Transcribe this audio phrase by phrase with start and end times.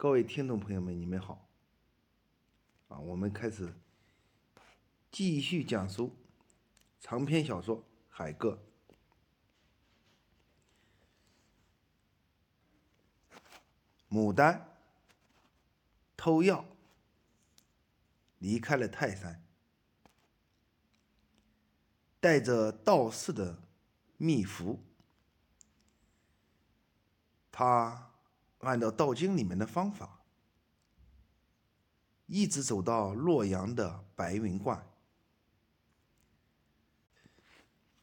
[0.00, 1.46] 各位听众朋友们，你们好。
[2.88, 3.74] 啊，我们开始
[5.10, 6.16] 继续讲述
[6.98, 7.76] 长篇小说
[8.08, 8.58] 《海哥》。
[14.08, 14.74] 牡丹
[16.16, 16.64] 偷药
[18.38, 19.44] 离开了泰山，
[22.18, 23.62] 带着道士的
[24.16, 24.82] 秘符，
[27.52, 28.09] 他
[28.60, 30.22] 按照道经里面的方法，
[32.26, 34.86] 一直走到洛阳的白云观。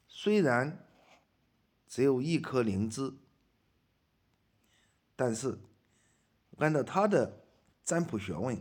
[0.06, 0.86] 虽然
[1.88, 3.14] 只有一颗灵芝，
[5.16, 5.58] 但是。
[6.60, 7.44] 按照他的
[7.84, 8.60] 占卜学问，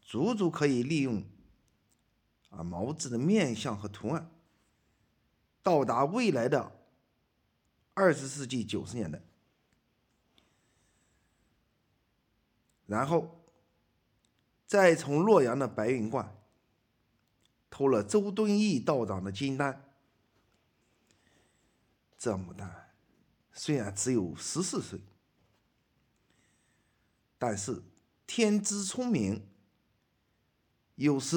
[0.00, 1.22] 足足可以利用
[2.48, 4.28] 啊毛子的面相和图案，
[5.62, 6.72] 到达未来的
[7.94, 9.22] 二十世纪九十年代，
[12.90, 13.46] 然后
[14.66, 16.36] 再从洛阳的白云观
[17.70, 19.94] 偷了周敦义道长的金丹。
[22.18, 22.92] 这牡丹
[23.52, 25.00] 虽然只有十四岁。
[27.38, 27.80] 但是
[28.26, 29.48] 天资聪明，
[30.96, 31.36] 有时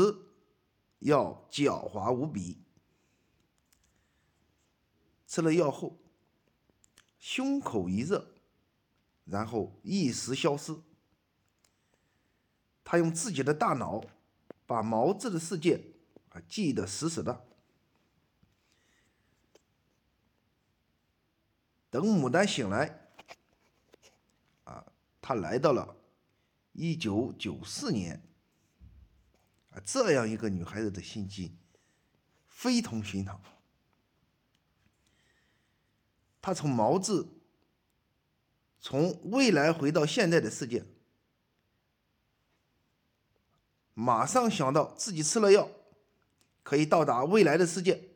[1.00, 2.64] 要狡猾无比。
[5.28, 6.00] 吃了药后，
[7.20, 8.34] 胸口一热，
[9.26, 10.76] 然后一时消失。
[12.84, 14.04] 他用自己的大脑
[14.66, 15.82] 把毛质的世界
[16.30, 17.46] 啊记得死死的。
[21.90, 23.00] 等牡丹醒来。
[24.64, 24.86] 啊
[25.22, 25.96] 他来到了
[26.74, 28.22] 一九九四年，
[29.70, 31.56] 啊，这样一个女孩子的心机
[32.50, 33.42] 非同寻常。
[36.42, 37.26] 她从毛质，
[38.82, 40.84] 从未来回到现在的世界，
[43.94, 45.70] 马上想到自己吃了药
[46.64, 48.10] 可以到达未来的世界。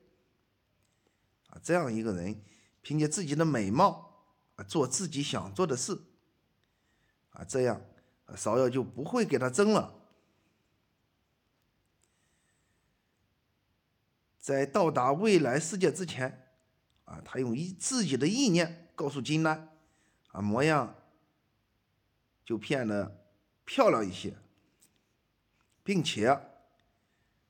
[1.48, 2.44] 啊，这样一个人
[2.82, 4.26] 凭借自己的美貌，
[4.68, 6.02] 做自己想做的事。
[7.32, 7.82] 啊，这样
[8.36, 9.94] 芍药就不会给他争了。
[14.40, 16.48] 在到达未来世界之前，
[17.06, 19.78] 啊，他用一自己的意念告诉金丹，
[20.30, 20.96] 啊，模样
[22.46, 23.30] 就变得
[23.66, 24.34] 漂亮一些，
[25.88, 26.38] 并且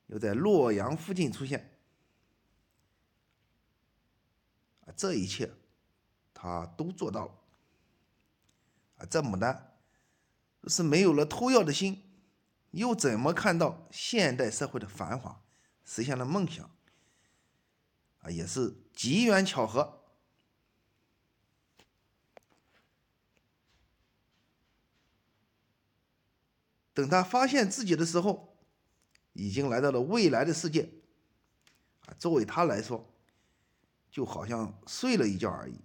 [0.06, 1.76] 又在洛阳附近出现。
[4.82, 5.52] 啊，这一切
[6.32, 7.34] 他都做到了。
[8.98, 9.76] 啊，这牡丹。
[10.68, 12.00] 是没有了偷药的心，
[12.70, 15.42] 又怎么看到现代社会的繁华，
[15.84, 16.70] 实现了梦想？
[18.20, 19.97] 啊，也是机缘巧合。
[26.98, 28.56] 等他发现自己的时候，
[29.32, 30.90] 已经来到了未来的世界。
[32.06, 33.08] 啊，作为他来说，
[34.10, 35.78] 就好像睡了一觉而已。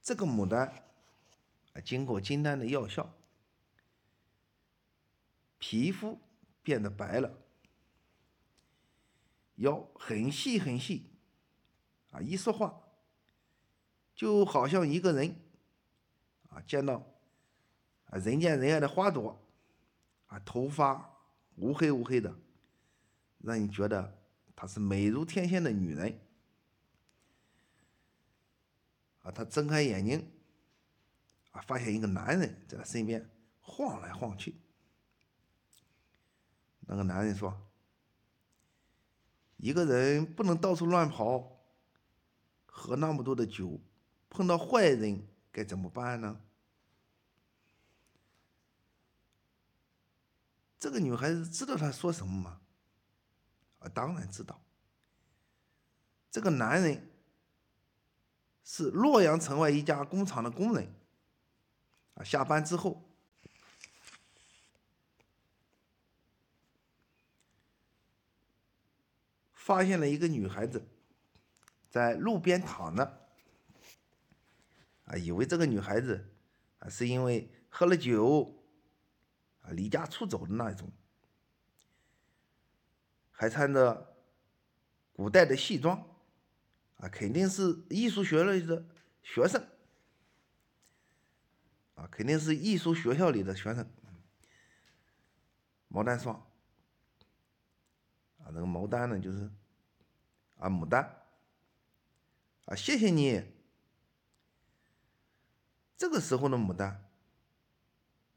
[0.00, 0.68] 这个牡丹
[1.72, 3.12] 啊，经过金丹的药效，
[5.58, 6.20] 皮肤
[6.62, 7.36] 变得白了，
[9.56, 11.10] 腰很细很细，
[12.12, 12.80] 啊，一说话
[14.14, 15.34] 就好像一个人
[16.48, 17.04] 啊，见到
[18.04, 19.36] 啊人见人爱的花朵，
[20.28, 21.10] 啊，头发
[21.56, 22.32] 乌黑乌黑的，
[23.38, 24.16] 让你觉得
[24.54, 26.18] 她是美如天仙的女人。
[29.22, 30.28] 啊，他睁开眼睛，
[31.52, 33.24] 啊，发现一个男人在他身边
[33.60, 34.56] 晃来晃去。
[36.80, 37.56] 那个男人说
[39.58, 41.51] ：“一个人不能到处乱跑，
[42.74, 43.78] 喝那么多的酒，
[44.28, 46.40] 碰到坏人该怎么办呢？”
[50.80, 52.60] 这个女孩子知道他说什么吗？
[53.78, 54.60] 啊，当然知道。
[56.30, 57.08] 这个男人。
[58.64, 60.88] 是洛阳城外一家工厂的工人，
[62.14, 63.02] 啊，下班之后
[69.52, 70.86] 发现了一个女孩子
[71.92, 73.04] 在路边躺着，
[75.04, 76.32] 啊，以为这个女孩子
[76.78, 78.64] 啊是因为喝了酒
[79.60, 80.90] 啊离家出走的那一种，
[83.30, 84.16] 还穿着
[85.12, 86.02] 古代的戏装。
[86.96, 88.86] 啊，肯定是艺术学院的
[89.24, 89.60] 学生，
[91.96, 93.84] 啊，肯定是艺术学校里的学生。
[95.88, 96.32] 毛丹说
[98.38, 99.50] ：“啊，那个毛丹呢，就是
[100.58, 101.21] 啊，牡丹，
[102.66, 103.44] 啊，谢谢你。
[105.96, 107.08] 这个时候的牡丹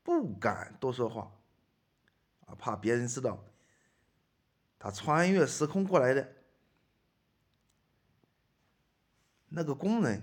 [0.03, 1.31] 不敢多说话，
[2.45, 3.43] 啊，怕别人知道
[4.77, 6.35] 他穿越时空过来的
[9.49, 10.21] 那个工人。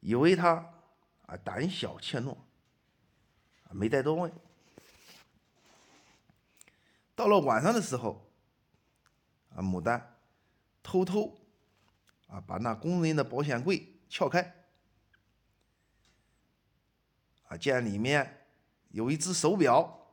[0.00, 0.54] 以为他
[1.26, 2.36] 啊胆小怯懦，
[3.70, 4.32] 没再多问。
[7.14, 8.31] 到了晚上的时候，
[9.54, 10.16] 啊，牡丹
[10.82, 11.38] 偷偷
[12.26, 14.54] 啊把那工人的保险柜撬开，
[17.48, 18.46] 啊，见里面
[18.90, 20.08] 有一只手表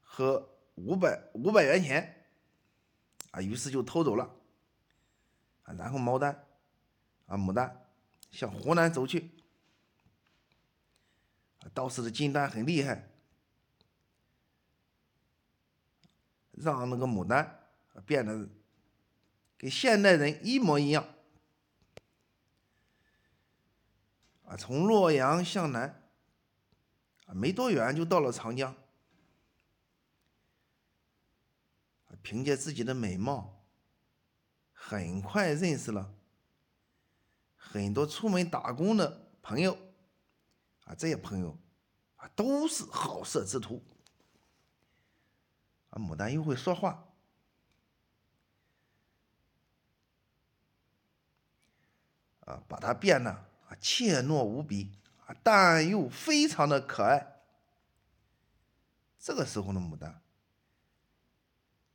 [0.00, 2.26] 和五百五百元钱，
[3.30, 4.34] 啊，于是就偷走了。
[5.62, 6.44] 啊，然后毛丹。
[7.26, 7.86] 啊，牡丹
[8.30, 9.30] 向湖南走去。
[11.74, 13.10] 当时的金丹很厉害，
[16.60, 17.68] 让那个牡丹
[18.04, 18.48] 变得
[19.56, 21.04] 跟现代人一模一样。
[24.44, 26.02] 啊，从洛阳向南，
[27.26, 28.74] 啊，没多远就到了长江。
[32.20, 33.64] 凭借自己的美貌，
[34.72, 36.12] 很快认识了。
[37.56, 39.72] 很多出门打工的朋友，
[40.84, 41.56] 啊，这些朋友
[42.16, 43.82] 啊都是好色之徒。
[45.98, 47.12] 牡丹又会说话，
[52.40, 54.96] 啊，把它变得啊怯懦无比，
[55.26, 57.42] 啊，但又非常的可爱。
[59.18, 60.22] 这个时候的牡丹，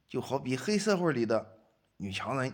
[0.08, 1.58] 就好比黑社会里的
[1.98, 2.54] 女强人。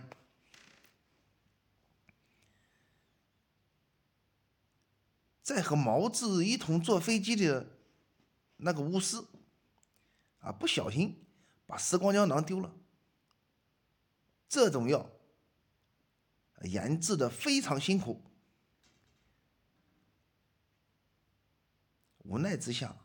[5.42, 7.66] 在和毛子一同坐飞机的
[8.58, 9.16] 那个巫师，
[10.38, 11.26] 啊，不小心
[11.70, 12.74] 把时光胶囊丢了。
[14.48, 15.08] 这种药
[16.62, 18.20] 研制的非常辛苦，
[22.24, 22.96] 无奈之下，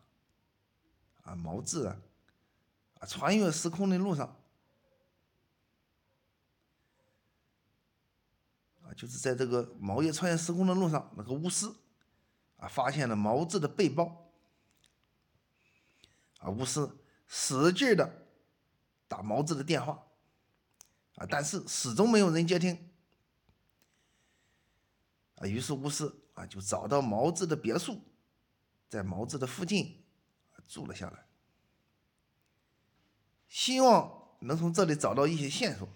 [1.21, 1.95] 啊，毛志啊，
[2.95, 4.35] 啊，穿越时空的路上，
[8.81, 11.71] 啊，就是在这个毛爷穿越时空的路上，那个巫师。
[12.57, 12.69] 啊！
[12.69, 14.31] 发现了毛志的背包，
[16.39, 16.49] 啊！
[16.49, 16.89] 巫师
[17.27, 18.24] 使劲的
[19.15, 20.05] 打毛志的电话，
[21.15, 21.25] 啊！
[21.29, 22.91] 但是始终没有人接听，
[25.35, 25.47] 啊！
[25.47, 28.01] 于是巫师啊就找到毛志的别墅，
[28.89, 30.03] 在毛志的附近
[30.67, 31.25] 住了下来，
[33.47, 35.87] 希望能从这里找到一些线索。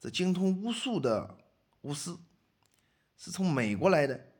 [0.00, 1.38] 这精通巫术的
[1.82, 2.16] 巫师。
[3.18, 4.32] 是从美国来的，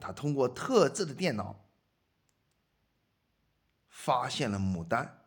[0.00, 1.69] 他通过特制的电脑
[4.02, 5.22] 发现了牡丹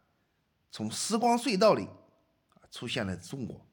[0.71, 1.87] 从时光隧道里
[2.71, 3.63] 出现了中国，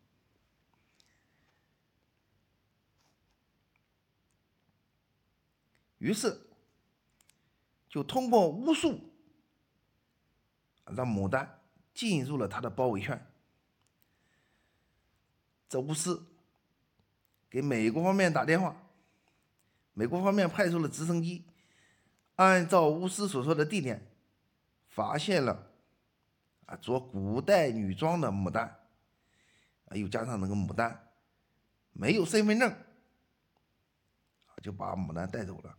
[5.97, 6.49] 于是
[7.89, 9.01] 就通过巫术
[10.85, 11.63] 让牡丹
[11.95, 13.27] 进入了他的包围圈，
[15.69, 16.21] 这巫师。
[17.49, 18.77] 给美国方面打电话，
[19.93, 21.45] 美国方面派出了直升机，
[22.37, 24.10] 按照巫师所说的地点，
[24.91, 25.73] 发现了
[26.67, 28.67] 啊着古代女装的牡丹，
[29.87, 31.09] 啊又加上那个牡丹
[31.93, 32.77] 没有身份证，
[34.63, 35.79] 就把牡丹带走了。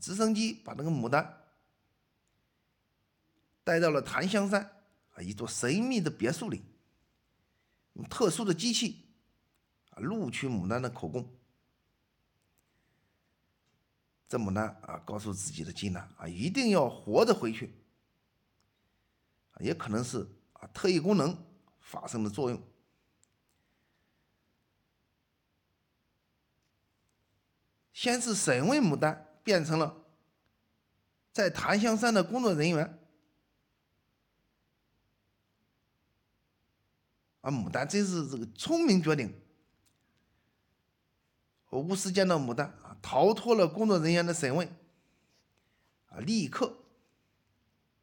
[0.00, 1.44] 直升机把那个牡丹
[3.64, 4.62] 带到了檀香山
[5.10, 6.62] 啊一座神秘的别墅里。
[7.94, 9.08] 用特殊的机器
[9.90, 11.37] 啊录取牡丹的口供，
[14.28, 17.74] 这牡丹啊告诉自己的金兰啊一定要活着回去，
[19.60, 21.36] 也可能是啊特异功能
[21.80, 22.62] 发生的作用。
[27.92, 30.04] 先是审问牡丹，变成了
[31.32, 32.98] 在檀香山的工作人员。
[37.40, 39.34] 啊，牡丹真是这个聪明绝顶。
[41.70, 44.68] 巫师见到牡丹，逃脱了工作人员的审问，
[46.08, 46.76] 啊，立刻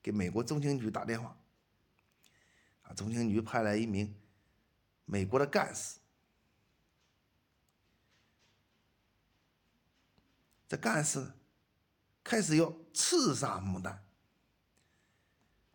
[0.01, 1.37] 给美国中情局打电话。
[2.83, 4.15] 啊，中情局派来一名
[5.05, 5.97] 美国的干事，
[10.67, 11.31] 这干事
[12.23, 14.03] 开始要刺杀牡丹，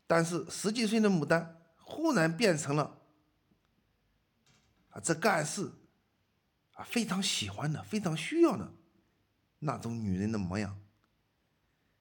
[0.07, 2.99] 但是十几岁的牡丹忽然变成了。
[4.91, 5.73] 啊，这干事
[6.75, 8.73] 啊，非常喜欢的、非常需要的
[9.61, 10.81] 那种女人的模样，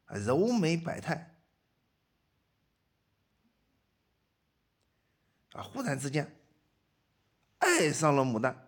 [0.05, 1.35] 啊柔美百态，
[5.51, 6.35] 啊忽然之间
[7.59, 8.65] 爱上了牡丹。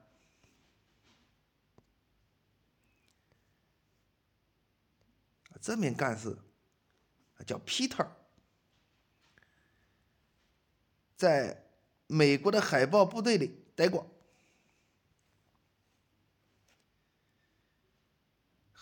[5.61, 6.37] 这名干事
[7.45, 8.07] 叫 Peter，
[11.15, 11.65] 在
[12.07, 14.05] 美国的海豹部队里待过。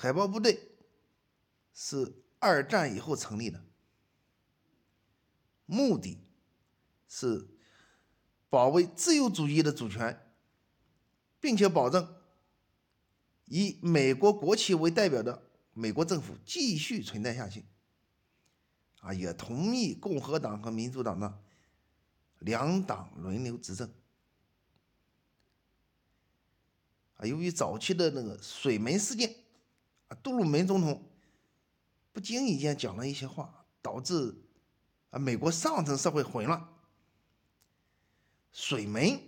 [0.02, 0.78] 海豹部队
[1.74, 3.62] 是二战以后成立的，
[5.66, 6.18] 目的
[7.06, 7.50] 是
[8.50, 10.32] 保卫自由主义的主权，
[11.42, 12.16] 并且保证
[13.48, 15.50] 以美国国旗为代表的。
[15.74, 17.66] 美国政府继续存在下去，
[19.02, 21.42] 啊，也同意共和党和民主党的
[22.40, 23.94] 两党轮流执政。
[27.16, 29.34] 啊，由于早期的那个水门事件，
[30.10, 31.02] 啊，杜鲁门总统
[32.12, 34.36] 不经意间讲了一些话，导致
[35.10, 36.68] 啊美国上层社会混乱，
[38.52, 39.20] 水门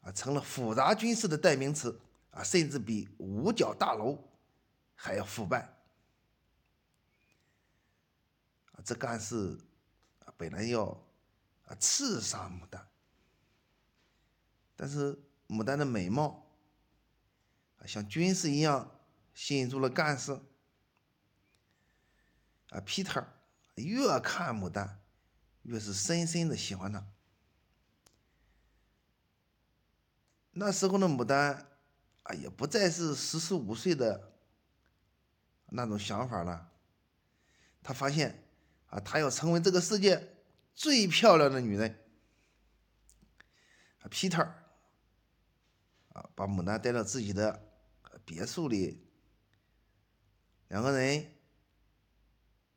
[0.00, 4.18] 啊成了复杂军事的代名词，啊，甚至比五角大楼。
[4.98, 5.60] 还要腐败
[8.72, 8.80] 啊！
[8.82, 9.60] 这干事
[10.24, 10.86] 啊，本来要
[11.66, 12.88] 啊刺杀牡丹，
[14.74, 15.14] 但是
[15.48, 16.46] 牡丹的美貌
[17.78, 18.90] 啊，像军事一样
[19.36, 20.32] 吸引住了干事
[22.70, 22.80] 啊。
[22.80, 23.26] Peter
[23.74, 25.02] 越看牡丹，
[25.62, 27.06] 越是深深的喜欢她。
[30.52, 31.68] 那时候的牡丹
[32.22, 34.32] 啊，也不再是十四五岁的。
[35.68, 36.70] 那种想法了，
[37.82, 38.48] 他发现
[38.86, 40.36] 啊，他要成为这个世界
[40.72, 42.04] 最漂亮的女人。
[44.08, 44.48] Peter
[46.12, 47.68] 啊，把牡丹带到自己的
[48.24, 49.05] 别墅里，
[50.68, 51.32] 两个人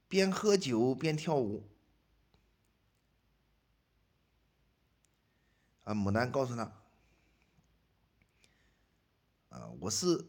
[0.08, 1.67] 边喝酒边跳舞。
[5.84, 6.63] 啊，牡丹告诉他，
[9.50, 10.25] 啊，我是。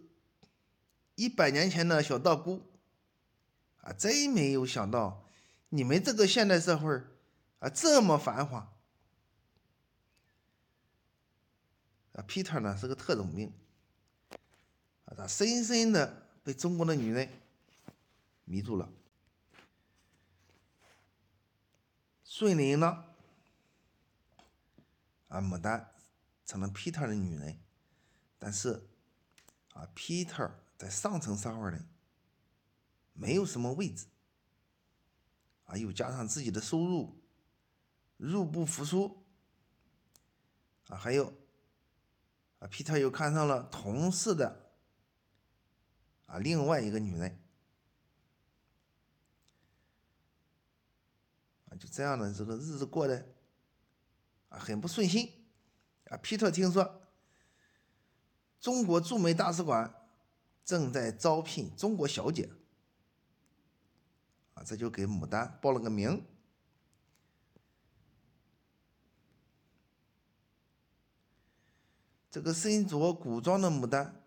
[1.17, 2.63] 一百年前的小道姑，
[3.83, 5.27] 啊，真没有想到
[5.69, 6.99] 你们这个现代社会
[7.59, 8.61] 啊这么繁华。
[12.15, 13.53] 啊，Peter 呢是个特种兵，
[15.05, 17.29] 啊，他深深的被中国的女人
[18.51, 18.91] 迷住了。
[22.25, 23.05] 顺利呢，
[25.29, 25.93] 啊，牡丹
[26.45, 27.61] 成了 Peter 的女人，
[28.39, 28.89] 但是
[29.75, 30.51] 啊，Peter。
[30.81, 31.77] 在上层社会里，
[33.13, 34.07] 没有什么位置，
[35.67, 37.21] 啊，又加上自己的收入
[38.17, 39.23] 入不敷出，
[40.89, 41.35] 啊，还有，
[42.61, 44.73] 啊，皮特又看上了同事的，
[46.25, 47.39] 啊，另外一个女人，
[51.67, 53.27] 啊，就这样的这个日子过得，
[54.51, 55.33] 啊，很不顺心，
[56.05, 57.09] 啊，皮特听说，
[58.61, 59.97] 中国驻美大使馆。
[60.63, 62.49] 正在招聘中国小姐，
[64.55, 66.25] 啊，这就给牡丹报了个名。
[72.31, 74.23] 这个身着古装的牡丹，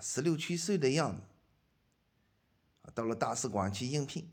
[0.00, 1.22] 十六七岁的样子，
[2.92, 4.28] 到了大使馆去应聘。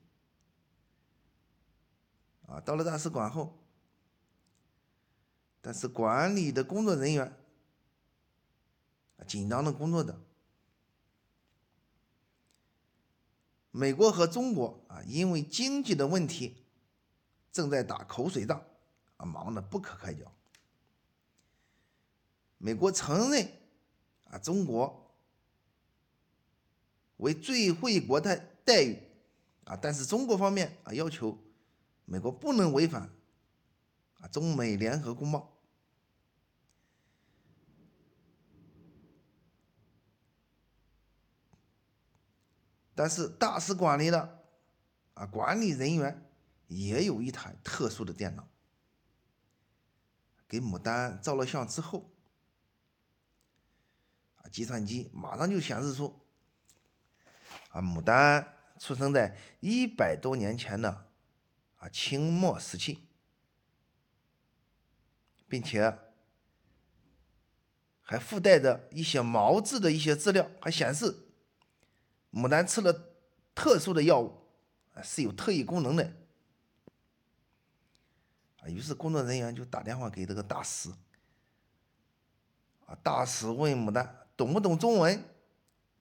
[2.50, 3.58] 啊，到了大使馆后，
[5.62, 7.38] 但是管理的工作人员
[9.28, 10.20] 紧张的工作的。
[13.72, 16.66] 美国和中国啊，因为经济的问题，
[17.52, 18.66] 正在打口水仗，
[19.18, 20.26] 啊，忙得不可开交。
[22.58, 23.48] 美国承认
[24.32, 25.14] 啊，中国
[27.18, 28.98] 为最惠国的待遇，
[29.66, 31.38] 啊，但是中国方面啊，要求
[32.10, 33.08] 美国不能违反
[34.20, 35.56] 啊中美联合公报。
[42.96, 44.44] 但是大使馆里的
[45.14, 46.30] 啊管理人员
[46.68, 48.46] 也有一台特殊的电脑，
[50.48, 52.12] 给牡丹照了相之后，
[54.36, 56.20] 啊计算机马上就显示出，
[57.70, 61.09] 啊牡丹出生在一百多年前的
[61.80, 63.00] 啊清末时期，
[65.48, 65.98] 并且
[68.02, 71.26] 还附带着一些毛质的一些资料，还显示。
[72.32, 72.94] 牡丹吃了
[73.56, 74.32] 特殊的药物，
[75.02, 76.14] 是有特异功能的，
[78.60, 80.92] 啊，于是工作人员就打电话给这个大使，
[82.86, 85.24] 啊，大使问牡丹懂不懂中文，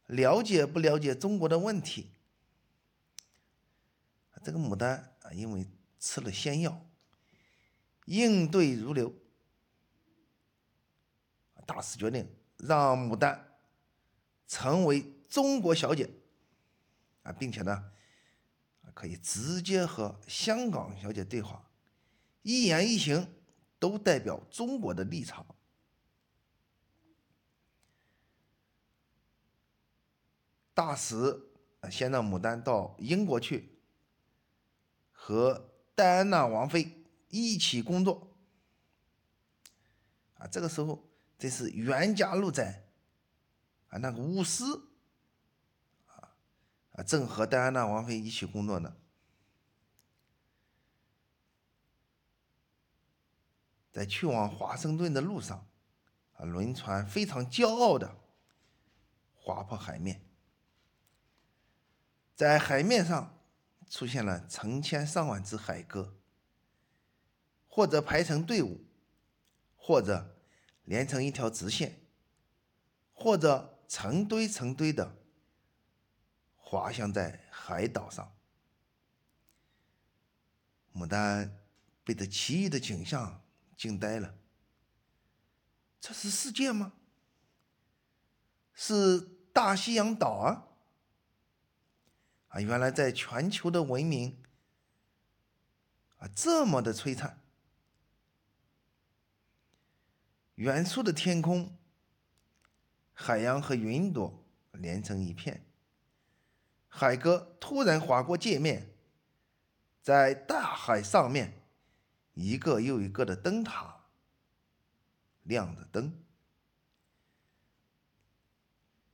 [0.09, 2.11] 了解不了解中国的问题。
[4.43, 5.67] 这个牡丹啊，因为
[5.99, 6.87] 吃了仙药，
[8.07, 9.13] 应对如流。
[11.67, 12.27] 大使决定
[12.57, 13.59] 让牡丹
[14.47, 16.09] 成为中国小姐
[17.23, 17.93] 啊，并且呢，
[18.95, 21.71] 可以直接和香港小姐对话，
[22.41, 23.35] 一言一行
[23.79, 25.45] 都代表中国的立场。
[30.73, 31.51] 大使
[31.91, 33.78] 先让牡丹到英国去，
[35.29, 38.35] 和戴安娜王妃一起工作。
[40.39, 41.07] 啊，这个时候。
[41.39, 42.89] 这是袁家路在
[43.91, 44.65] 啊，那个巫师
[46.07, 46.35] 啊
[46.91, 48.97] 啊，正和戴安娜王妃一起工作呢。
[53.93, 55.65] 在去往华盛顿的路上，
[56.33, 58.17] 啊，轮船非常骄傲的
[59.37, 60.21] 划破海面，
[62.35, 63.38] 在海面上
[63.89, 66.17] 出现了成千上万只海鸽，
[67.69, 68.85] 或者排成队伍，
[69.77, 70.35] 或者。
[70.85, 72.01] 连成一条直线，
[73.13, 75.19] 或者成堆成堆的
[76.57, 78.35] 滑翔在海岛上。
[80.95, 81.59] 牡丹
[82.05, 83.43] 被这奇异的景象
[83.77, 84.35] 惊呆了。
[86.01, 86.95] 这是世界吗？
[88.73, 89.21] 是
[89.53, 90.68] 大西洋岛啊！
[92.49, 94.43] 啊，原来在全球的文明
[96.19, 97.41] 啊这么的璀璨。
[100.55, 101.77] 远处的天空，
[103.13, 105.65] 海洋和云朵连成一片。
[106.89, 108.91] 海哥突然划过界面，
[110.03, 111.63] 在大海上面，
[112.35, 114.07] 一个又一个的灯塔
[115.43, 116.25] 亮着灯。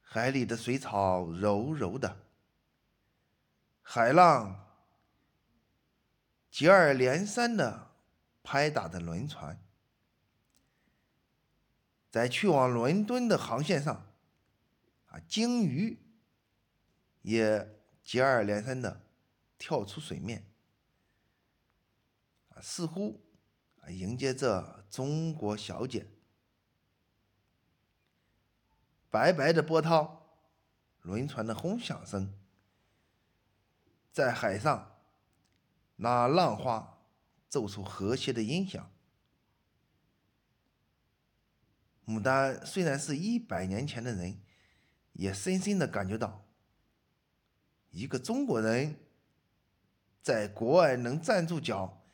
[0.00, 2.23] 海里的水草柔柔的，
[3.86, 4.66] 海浪
[6.50, 7.92] 接二连三的
[8.42, 9.60] 拍打着轮船。
[12.10, 14.06] 在去往伦敦的航线上，
[15.06, 15.98] 啊，鲸鱼
[17.22, 19.00] 也接二连三的
[19.58, 20.46] 跳出水面，
[22.50, 23.20] 啊，似乎
[23.80, 26.06] 啊迎接着中国小姐。
[29.10, 30.38] 白白的波涛，
[31.02, 32.32] 轮船的轰响声，
[34.14, 34.92] 在海上，
[35.96, 37.00] 那浪花
[37.48, 38.88] 奏出和谐的音响。
[42.06, 44.40] 牡丹虽然是一百年前的人，
[45.14, 46.46] 也深深的感觉到，
[47.90, 48.94] 一个中国人
[50.22, 52.04] 在国外能站住脚，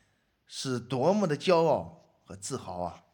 [0.47, 3.05] 是多么的骄傲和自豪啊！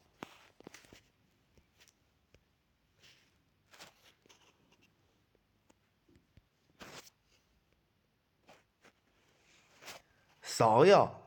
[10.58, 11.22] 芍药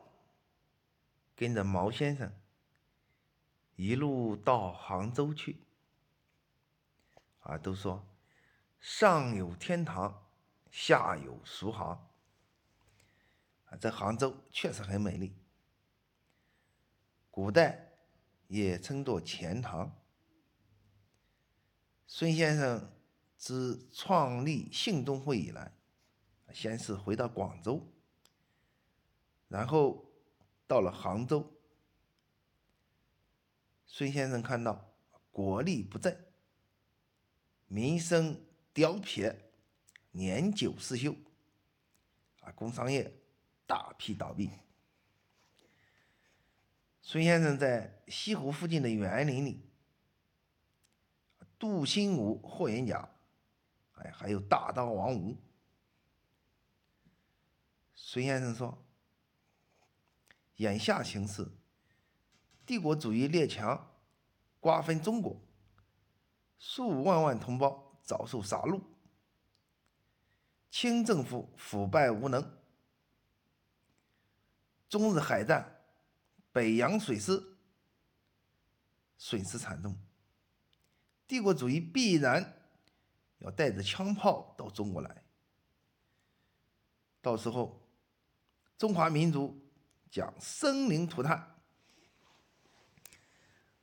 [1.36, 2.32] 跟着毛先生。
[3.76, 5.56] 一路到杭州去，
[7.38, 8.04] 啊，都说
[8.80, 10.26] 上有天堂，
[10.68, 12.10] 下有苏杭，
[13.66, 15.32] 啊，这杭州确实很美丽，
[17.30, 17.92] 古代
[18.48, 19.96] 也称作钱塘。
[22.08, 22.92] 孙先生
[23.36, 25.72] 自创立兴中会以来，
[26.52, 27.86] 先是回到广州，
[29.50, 30.08] 然后
[30.68, 31.52] 到了杭州。
[33.84, 34.94] 孙先生看到
[35.32, 36.32] 国力不振，
[37.66, 38.40] 民生
[38.72, 39.50] 凋撇，
[40.12, 41.12] 年久失修，
[42.42, 43.12] 啊，工商业
[43.66, 44.52] 大批倒闭。
[47.02, 49.68] 孙先生在西湖附近的园林里，
[51.58, 53.10] 杜兴武、霍元甲，
[53.94, 55.36] 哎，还有大刀王五。
[57.96, 58.80] 孙先生说
[60.60, 61.50] ：“眼下形势。”
[62.64, 63.94] 帝国主义列强
[64.60, 65.40] 瓜分中国，
[66.58, 68.80] 数万万同胞遭受杀戮，
[70.70, 72.58] 清政府腐败无能，
[74.88, 75.80] 中日海战，
[76.52, 77.56] 北洋水师
[79.16, 79.98] 损失惨重，
[81.26, 82.68] 帝国主义必然
[83.38, 85.24] 要带着枪炮到中国来，
[87.20, 87.84] 到时候
[88.78, 89.60] 中华民族
[90.10, 91.56] 将生灵涂炭。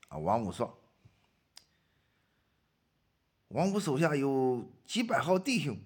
[0.09, 0.79] 啊，王五说
[3.49, 5.77] ：“王五手下有几百号弟兄，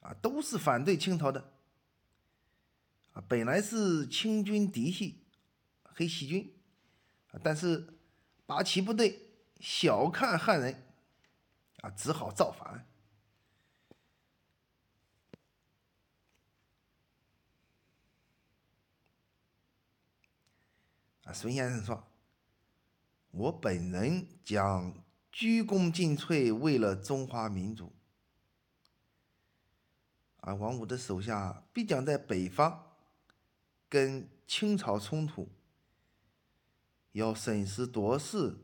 [0.00, 1.52] 啊，都是反对清朝的。
[3.12, 5.22] 啊，本来是清军嫡系，
[5.82, 6.54] 黑旗军，
[7.42, 7.98] 但是
[8.46, 9.28] 八旗部队
[9.60, 10.86] 小看汉人，
[11.82, 12.86] 啊，只好造反。
[21.24, 22.04] 啊，孙先生说
[23.30, 24.92] ：“我本人将
[25.30, 27.92] 鞠躬尽瘁，为了中华民族。”
[30.42, 32.96] 啊，王武的手下必将在北方
[33.88, 35.48] 跟清朝冲突，
[37.12, 38.56] 要审时度势。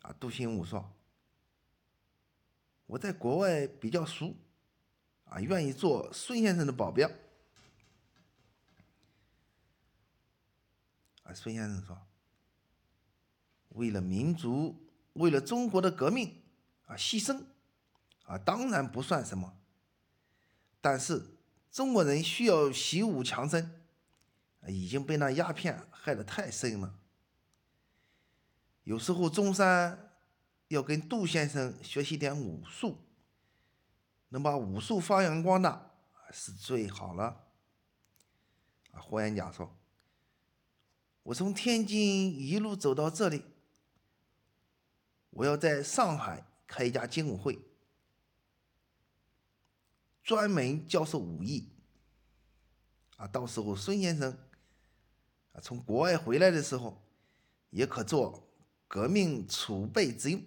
[0.00, 0.90] 啊，杜兴武说
[2.86, 4.34] ：“我在国外比较熟，
[5.24, 7.10] 啊，愿意做孙先生的保镖。”
[11.34, 11.98] 孙先生说
[13.70, 16.42] ：“为了民族，为了中国的革命，
[16.86, 17.44] 啊，牺牲。”
[18.24, 19.58] 啊，当然不算什么，
[20.80, 21.36] 但是
[21.68, 23.82] 中国人需要习武强身，
[24.68, 26.94] 已经被那鸦片害得太深了。
[28.84, 30.12] 有时候中山
[30.68, 32.98] 要跟杜先生学习点武术，
[34.28, 35.90] 能把武术发扬光大
[36.30, 37.48] 是最好了。
[38.92, 39.76] 啊，霍元甲说
[41.22, 43.44] ：“我从天津一路走到这里，
[45.30, 47.58] 我要在上海开一家精武会。”
[50.22, 51.68] 专门教授武艺，
[53.16, 54.30] 啊，到时候孙先生
[55.52, 57.02] 啊从国外回来的时候，
[57.70, 58.48] 也可做
[58.86, 60.40] 革命储备之用。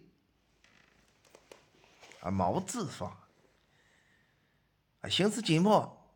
[2.22, 3.18] 啊，毛志说
[5.02, 6.08] ：“啊，形势紧迫，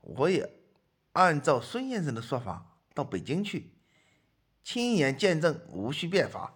[0.00, 0.50] 我也
[1.12, 2.69] 按照孙先生的说法
[3.00, 3.72] 到北京去，
[4.62, 6.52] 亲眼见证戊戌变法。”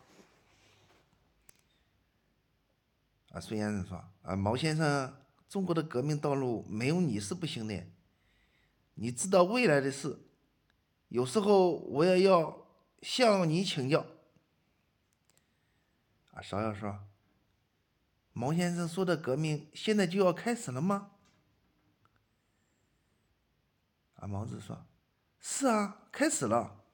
[3.33, 5.17] 啊，孙先生说：“啊，毛先生。”
[5.49, 7.87] 中国的革命道路没有你是不行的。
[8.95, 10.19] 你知道未来的事，
[11.09, 12.67] 有时候我也要
[13.03, 14.05] 向你请教。
[16.33, 16.99] 啊，芍药说
[18.35, 21.13] ：“毛先生说的革命现在就要开始了吗？”
[24.19, 24.85] 啊，毛子说
[25.47, 26.87] ：“是啊，开始了。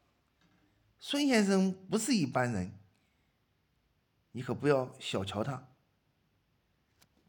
[0.98, 2.76] 孙先生不是一般人，
[4.32, 5.68] 你可不要小瞧他，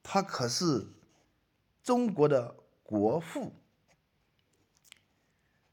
[0.01, 0.88] 他可是……”
[1.84, 3.53] 中国的国父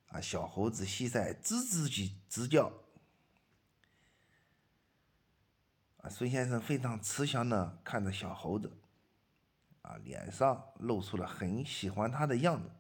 [0.09, 2.71] 啊，小猴子西塞吱吱吱直叫
[5.99, 6.11] 啊。
[6.11, 8.71] 孙先生非常慈祥的看着小猴子，
[9.81, 12.71] 啊，脸上露出了很喜欢他的样子。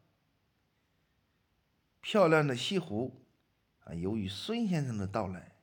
[2.01, 3.25] 漂亮的西湖
[3.85, 5.57] 啊，由于孙先生的到来，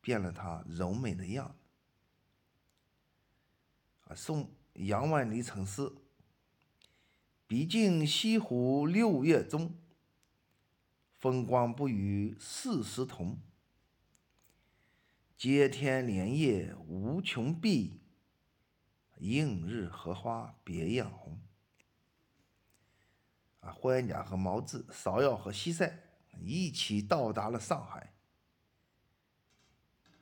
[0.00, 1.54] 变了他柔美的样子
[4.08, 4.14] 啊。
[4.14, 4.50] 宋。
[4.78, 5.90] 杨万里成诗
[7.48, 9.74] ：“毕竟西湖六月中，
[11.14, 13.38] 风光不与四时同。
[15.34, 18.02] 接天莲叶无穷碧，
[19.16, 21.40] 映日荷花别样红。”
[23.66, 25.92] 啊，霍元甲和毛志、芍药和西塞
[26.40, 28.12] 一起到达了上海。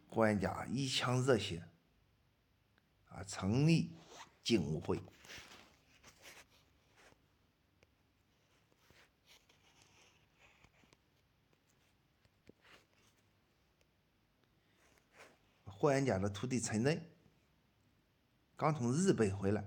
[0.08, 1.62] 霍元甲一腔热血，
[3.10, 3.92] 啊，成立。
[4.44, 5.00] 警务会，
[15.64, 17.02] 霍元甲的徒弟陈真
[18.54, 19.62] 刚从日本回来，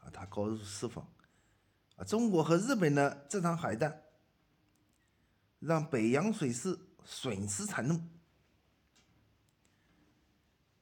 [0.00, 1.06] 啊，他告诉师傅，
[2.04, 4.02] 中国和日本的这场海战，
[5.60, 8.08] 让北洋水师损失惨重，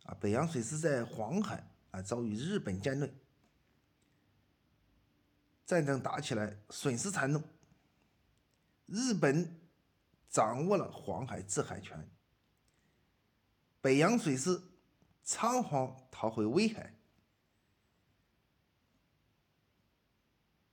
[0.05, 1.67] 啊，北洋水师在黄海。
[1.91, 3.13] 啊，遭遇日本舰队，
[5.67, 7.43] 战争打起来损失惨重。
[8.87, 9.61] 日本
[10.29, 12.09] 掌握了黄海制海权，
[13.81, 14.63] 北洋水师
[15.25, 16.95] 仓皇逃回威海。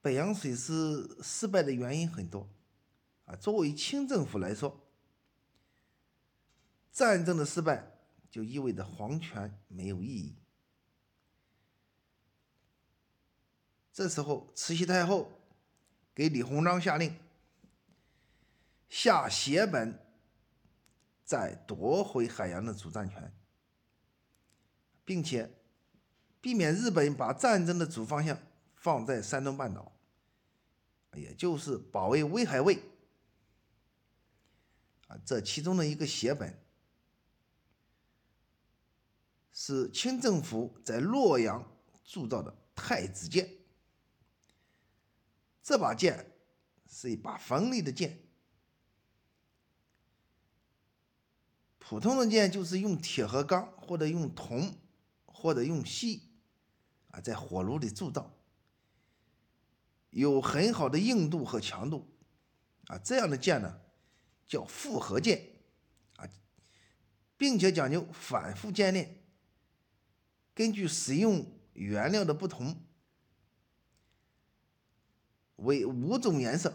[0.01, 2.47] 北洋水师失败的原因很多，
[3.25, 4.87] 啊，作为清政府来说，
[6.91, 7.91] 战争的失败
[8.29, 10.35] 就意味着皇权没有意义。
[13.91, 15.41] 这时候，慈禧太后
[16.13, 17.17] 给李鸿章下令，
[18.87, 19.99] 下血本，
[21.25, 23.33] 再夺回海洋的主战权，
[25.03, 25.51] 并且
[26.39, 28.37] 避免日本把战争的主方向
[28.77, 29.91] 放在山东半岛，
[31.13, 32.81] 也就是保卫威海卫。
[35.07, 36.57] 啊，这其中的一个血本，
[39.53, 41.65] 是清政府在洛阳
[42.03, 43.49] 铸造的太子剑。
[45.63, 46.31] 这把剑
[46.89, 48.21] 是一把锋利的剑，
[51.77, 54.73] 普通的剑就是用铁和钢，或者用铜，
[55.25, 56.21] 或者用锡，
[57.11, 58.36] 啊，在火炉里铸造，
[60.09, 62.07] 有很好的硬度和强度，
[62.87, 63.79] 啊，这样的剑呢，
[64.47, 65.41] 叫复合剑，
[66.15, 66.27] 啊，
[67.37, 69.23] 并且讲究反复渐炼，
[70.53, 72.75] 根据使用原料的不同，
[75.57, 76.69] 为五种颜色，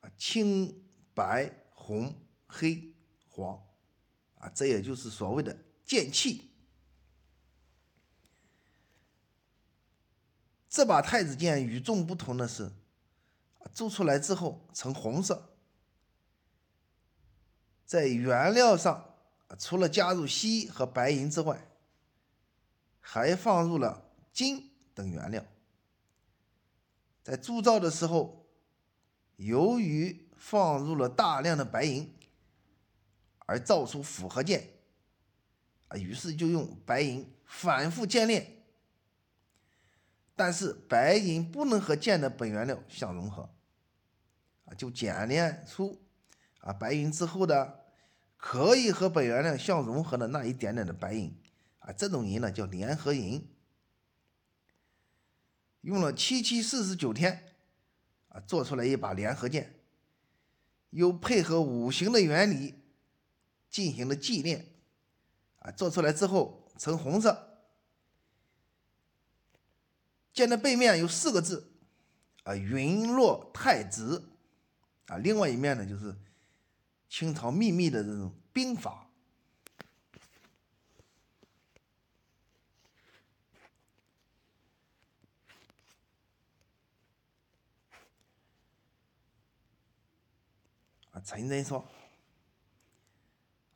[0.00, 2.14] 啊，青、白、红、
[2.46, 2.94] 黑、
[3.28, 3.62] 黄。
[4.38, 6.50] 啊，这也就是所谓的剑气。
[10.76, 12.70] 这把太子剑与众不同的是，
[13.72, 15.56] 铸出来之后呈红色，
[17.86, 19.14] 在原料上
[19.58, 21.66] 除了加入锡和白银之外，
[23.00, 25.42] 还放入了金等原料。
[27.24, 28.46] 在铸造的时候，
[29.36, 32.12] 由于放入了大量的白银。
[33.48, 34.68] 而造出复合剑，
[35.86, 38.55] 啊，于是就用白银反复渐炼，
[40.36, 43.50] 但是白银不能和剑的本原料相融合，
[44.66, 46.00] 啊，就简炼出
[46.60, 47.86] 啊白银之后的
[48.36, 51.34] 可以和本原料相融合的那一点点的白银，
[51.80, 53.48] 啊，这种银呢叫联合银，
[55.80, 57.54] 用了七七四十九天，
[58.28, 59.80] 啊，做出来一把联合剑，
[60.90, 62.82] 又配合五行的原理。
[63.68, 64.64] 进行了祭炼，
[65.58, 67.55] 啊，做出来之后呈红色。
[70.36, 71.72] 剑的背面有四个字，
[72.44, 74.28] 啊，云落太子，
[75.06, 76.14] 啊，另外一面呢就是
[77.08, 79.08] 清朝秘密的这种兵法。
[91.12, 91.88] 啊，陈真说。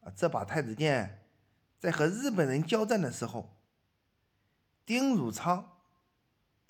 [0.03, 1.27] 啊，这把太子剑
[1.79, 3.57] 在和日本人交战的时候，
[4.85, 5.80] 丁汝昌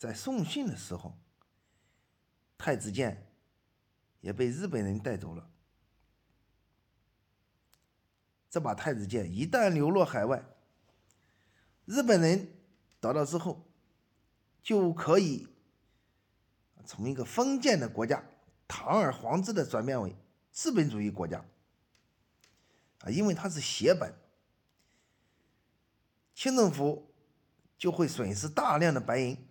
[0.01, 1.15] 在送信的时候，
[2.57, 3.31] 太子剑
[4.23, 5.47] 也被日本人带走了。
[8.49, 10.43] 这把太子剑一旦流落海外，
[11.85, 12.51] 日本人
[12.99, 13.63] 得到之后，
[14.63, 15.47] 就可以
[16.87, 18.25] 从一个封建的国家
[18.67, 20.17] 堂而皇之的转变为
[20.51, 21.45] 资本主义国家。
[23.01, 24.15] 啊，因为它是血本，
[26.35, 27.13] 清政府
[27.77, 29.50] 就会损失大量的白银。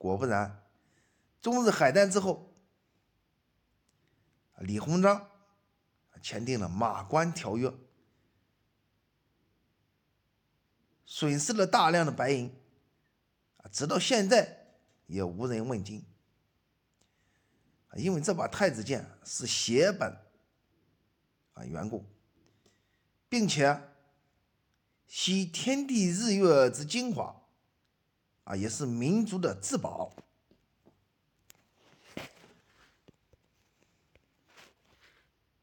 [0.00, 0.64] 果不然，
[1.42, 2.54] 中日海战之后，
[4.60, 5.28] 李鸿章
[6.22, 7.68] 签订了《马关条约》，
[11.04, 12.50] 损失了大量的白银，
[13.58, 14.68] 啊，直到现在
[15.06, 16.02] 也无人问津。
[17.96, 20.16] 因为这把太子剑是血本。
[21.52, 22.06] 啊缘故，
[23.28, 23.82] 并且
[25.06, 27.39] 吸天地日月之精华，
[28.50, 30.12] 啊，也是民族的至宝。